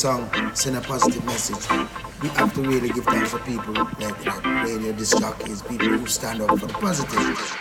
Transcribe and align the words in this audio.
Song 0.00 0.30
send 0.54 0.76
a 0.76 0.80
positive 0.80 1.22
message. 1.26 1.68
We 2.22 2.30
have 2.30 2.54
to 2.54 2.62
really 2.62 2.88
give 2.88 3.04
thanks 3.04 3.32
for 3.32 3.38
people 3.40 3.74
like, 3.74 4.24
like 4.24 4.44
radio 4.64 4.92
disc 4.92 5.18
jockeys, 5.18 5.60
people 5.60 5.88
who 5.88 6.06
stand 6.06 6.40
up 6.40 6.58
for 6.58 6.66
the 6.66 6.72
positive. 6.72 7.59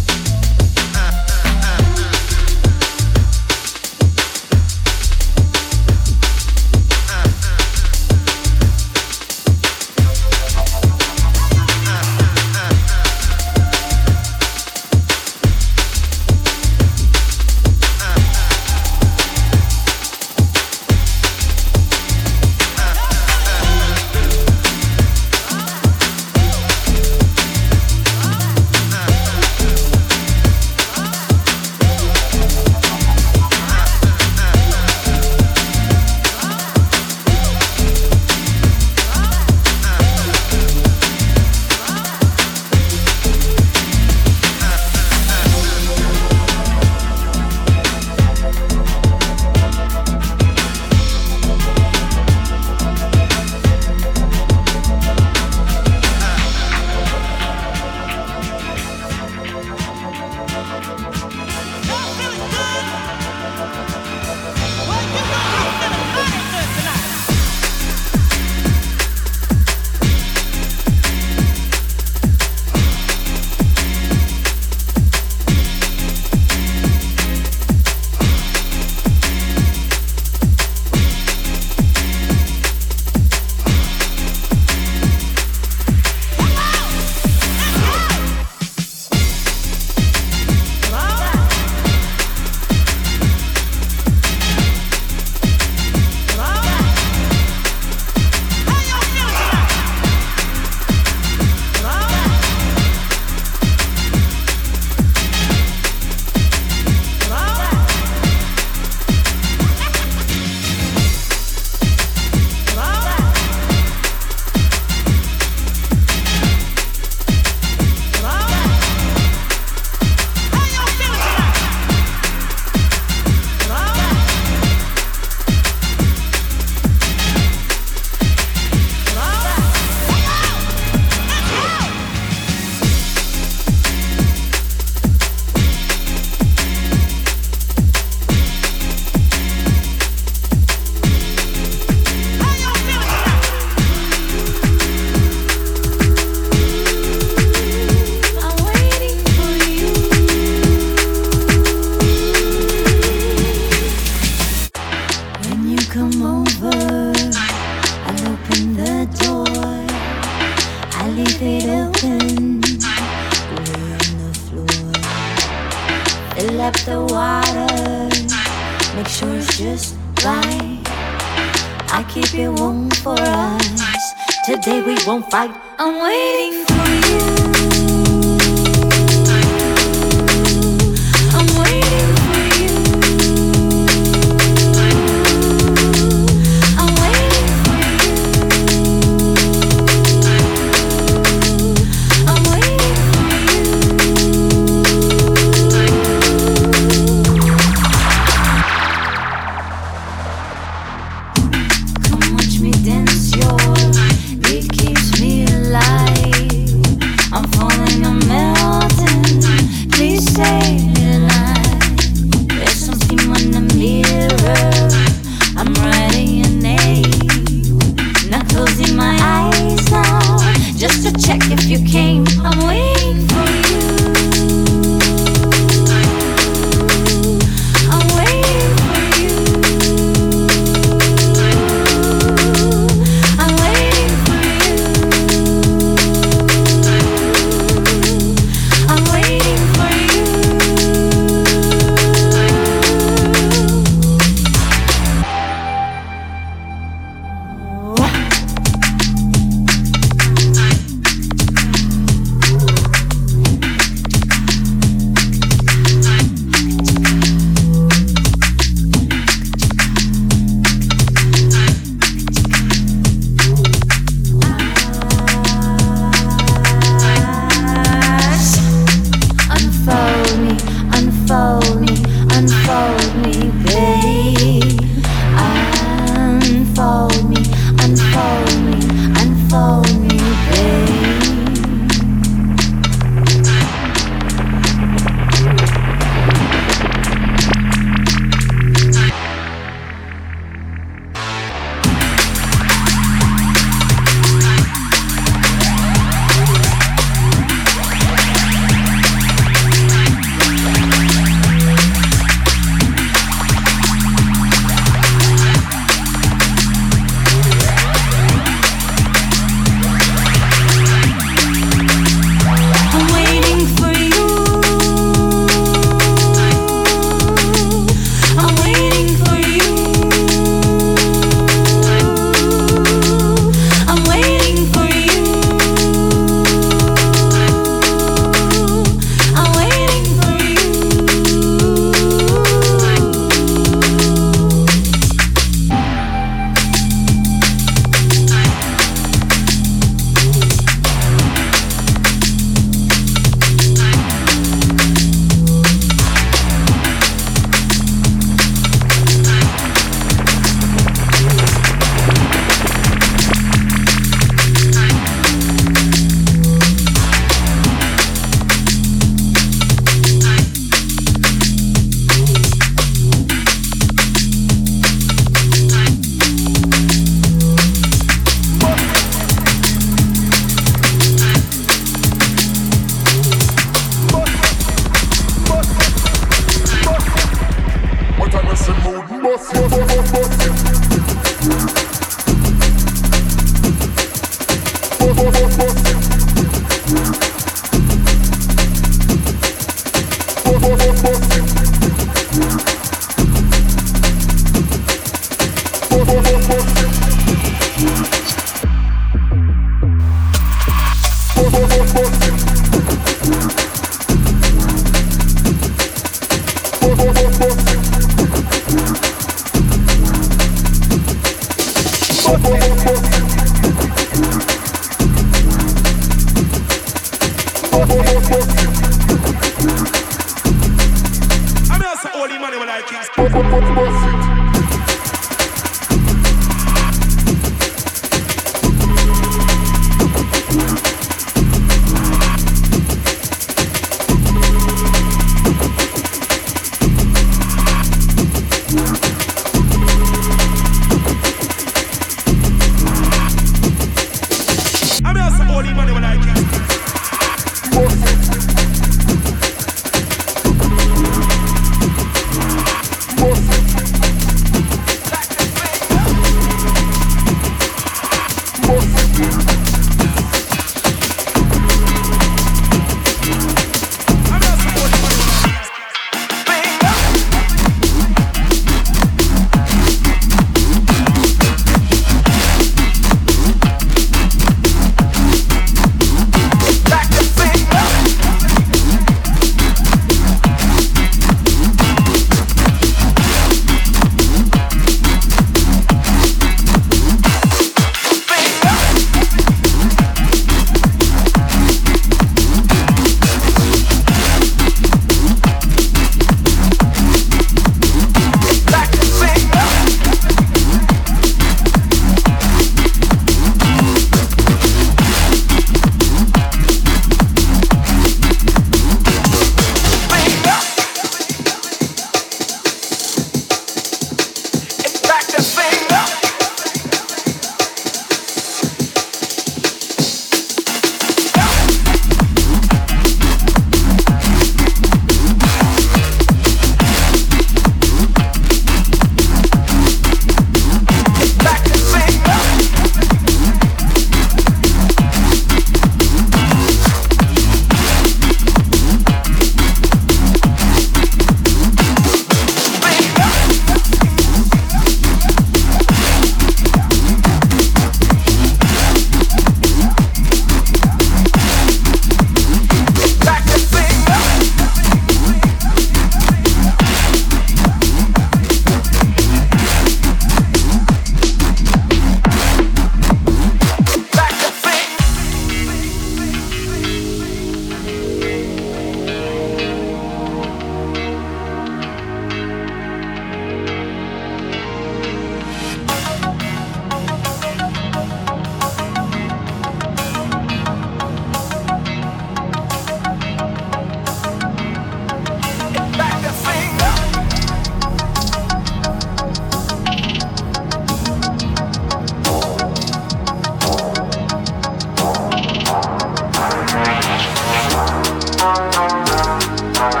Thank 599.80 600.00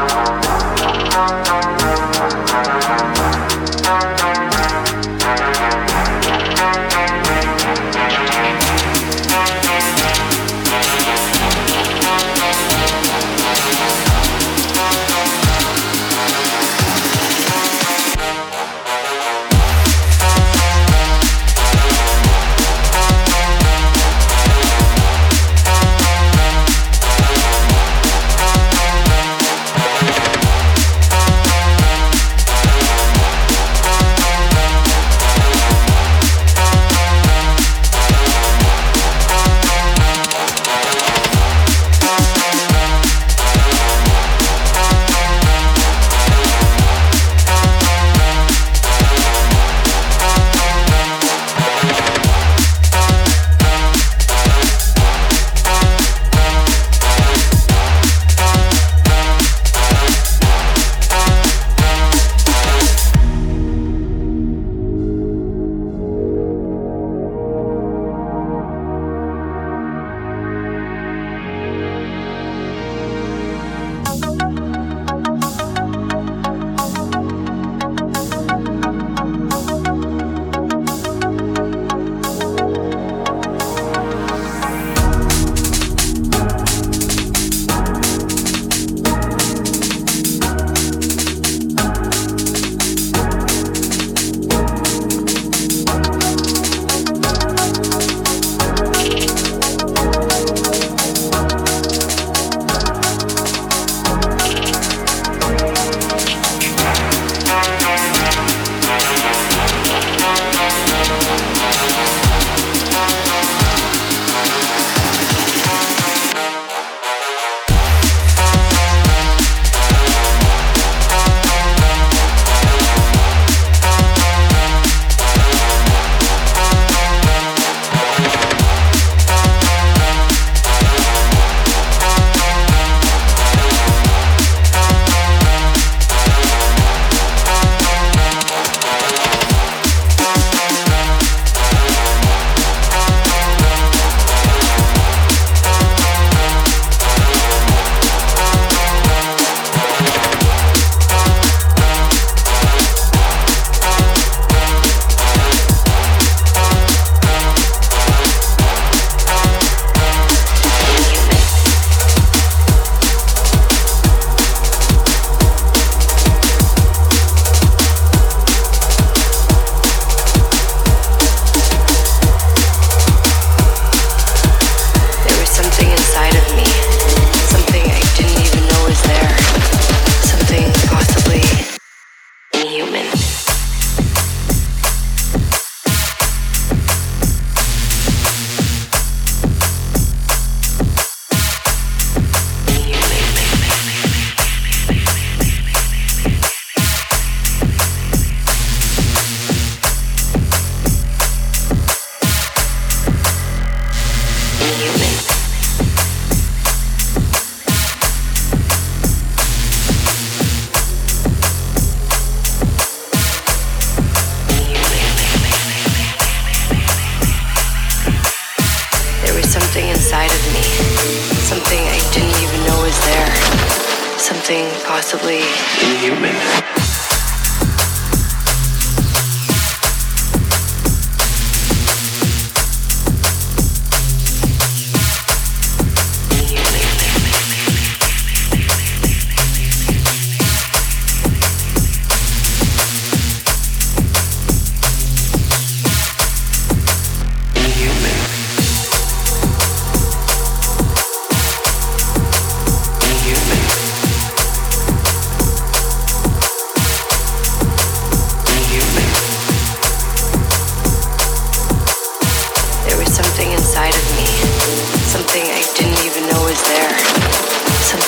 you. 2.74 2.79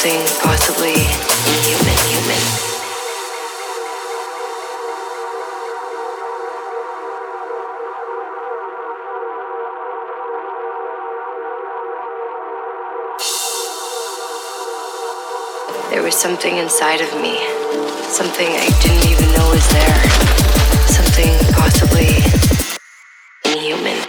something 0.03 0.27
possibly 0.41 0.95
human, 1.63 1.97
human. 2.11 2.43
There 15.91 16.03
was 16.03 16.17
something 16.17 16.57
inside 16.57 17.01
of 17.01 17.15
me, 17.23 17.39
something 18.09 18.49
I 18.49 18.71
didn't 18.83 19.07
even 19.09 19.33
know 19.37 19.51
was 19.51 19.69
there, 19.71 20.03
something 20.89 21.31
possibly 21.55 22.17
inhuman. 23.45 24.02